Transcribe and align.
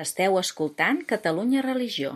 Esteu 0.00 0.38
escoltant 0.40 1.02
Catalunya 1.04 1.60
Religió. 1.60 2.14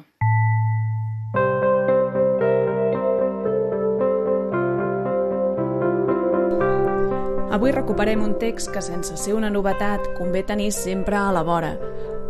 Avui 7.53 7.75
recuperem 7.77 8.25
un 8.25 8.39
text 8.41 8.73
que, 8.73 8.81
sense 8.81 9.19
ser 9.21 9.37
una 9.37 9.53
novetat, 9.53 10.09
convé 10.17 10.47
tenir 10.49 10.71
sempre 10.73 11.21
a 11.21 11.29
la 11.37 11.45
vora. 11.45 11.75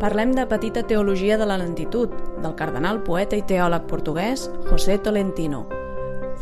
Parlem 0.03 0.35
de 0.35 0.49
Petita 0.51 0.83
Teologia 0.83 1.39
de 1.39 1.47
la 1.47 1.61
Lentitud, 1.63 2.11
del 2.43 2.59
cardenal 2.59 3.05
poeta 3.07 3.39
i 3.39 3.47
teòleg 3.47 3.87
portuguès 3.87 4.51
José 4.67 4.99
Tolentino. 4.99 5.69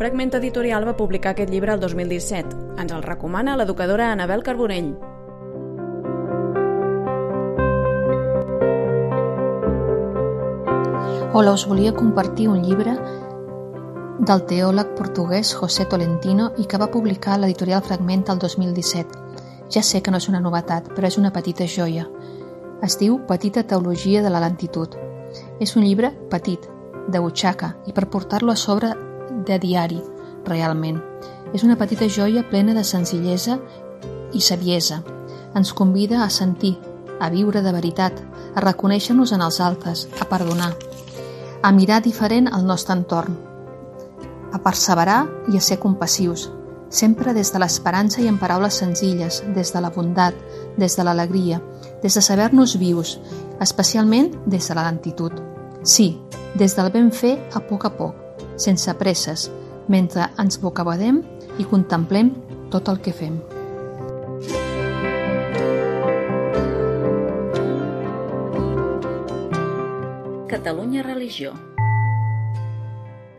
Fragment 0.00 0.38
Editorial 0.40 0.88
va 0.88 0.96
publicar 0.96 1.36
aquest 1.36 1.52
llibre 1.52 1.76
el 1.76 1.84
2017. 1.84 2.80
Ens 2.80 2.96
el 2.96 3.04
recomana 3.04 3.60
l'educadora 3.60 4.08
Anabel 4.16 4.40
Carbonell. 4.42 4.94
Hola, 11.34 11.52
us 11.52 11.66
volia 11.66 11.94
compartir 11.94 12.44
un 12.52 12.58
llibre 12.60 12.92
del 14.20 14.42
teòleg 14.44 14.90
portuguès 14.98 15.54
José 15.56 15.86
Tolentino 15.88 16.50
i 16.60 16.66
que 16.68 16.76
va 16.76 16.90
publicar 16.92 17.38
l'editorial 17.40 17.80
Fragment 17.86 18.26
el 18.28 18.42
2017. 18.42 19.16
Ja 19.72 19.80
sé 19.80 20.02
que 20.02 20.12
no 20.12 20.20
és 20.20 20.28
una 20.28 20.42
novetat, 20.44 20.90
però 20.92 21.08
és 21.08 21.16
una 21.16 21.30
petita 21.32 21.64
joia. 21.64 22.04
Es 22.84 22.98
diu 23.00 23.16
Petita 23.30 23.64
teologia 23.64 24.20
de 24.20 24.28
la 24.28 24.44
lentitud. 24.44 24.92
És 25.58 25.72
un 25.74 25.88
llibre 25.88 26.12
petit, 26.28 26.68
de 27.08 27.24
butxaca, 27.24 27.78
i 27.88 27.96
per 27.96 28.10
portar-lo 28.12 28.52
a 28.52 28.60
sobre 28.60 28.92
de 29.48 29.58
diari, 29.58 30.02
realment. 30.44 31.00
És 31.54 31.64
una 31.64 31.80
petita 31.80 32.10
joia 32.12 32.44
plena 32.44 32.76
de 32.76 32.84
senzillesa 32.84 33.56
i 34.36 34.44
saviesa. 34.44 35.00
Ens 35.56 35.72
convida 35.72 36.26
a 36.26 36.28
sentir, 36.28 36.76
a 37.20 37.32
viure 37.32 37.64
de 37.64 37.72
veritat, 37.72 38.20
a 38.52 38.60
reconèixer-nos 38.60 39.32
en 39.32 39.48
els 39.48 39.60
altres, 39.64 40.10
a 40.20 40.28
perdonar, 40.28 40.74
a 41.62 41.70
mirar 41.72 42.02
diferent 42.02 42.48
el 42.52 42.66
nostre 42.66 42.96
entorn, 42.96 43.36
a 44.52 44.58
perseverar 44.62 45.26
i 45.52 45.56
a 45.56 45.62
ser 45.62 45.78
compassius, 45.78 46.48
sempre 46.90 47.32
des 47.32 47.52
de 47.54 47.62
l'esperança 47.62 48.20
i 48.20 48.28
en 48.28 48.38
paraules 48.38 48.80
senzilles, 48.82 49.40
des 49.54 49.72
de 49.72 49.80
la 49.80 49.90
bondat, 49.94 50.34
des 50.76 50.96
de 50.96 51.06
l'alegria, 51.06 51.62
des 52.02 52.14
de 52.14 52.20
saber-nos 52.20 52.76
vius, 52.78 53.18
especialment 53.60 54.34
des 54.46 54.68
de 54.68 54.74
la 54.74 54.84
lentitud. 54.90 55.32
Sí, 55.82 56.18
des 56.58 56.76
del 56.76 56.90
ben 56.92 57.10
fer 57.12 57.38
a 57.54 57.62
poc 57.62 57.86
a 57.86 57.94
poc, 57.96 58.14
sense 58.56 58.92
presses, 58.98 59.48
mentre 59.88 60.28
ens 60.38 60.60
bocabadem 60.60 61.22
i 61.58 61.64
contemplem 61.64 62.34
tot 62.70 62.88
el 62.88 63.00
que 63.00 63.14
fem. 63.14 63.40
Catalunya 70.52 71.02
Religió. 71.02 71.71